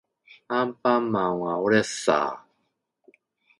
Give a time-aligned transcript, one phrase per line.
[0.47, 3.11] アンパンマンはおれっさー